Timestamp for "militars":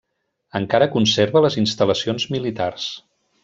2.39-2.91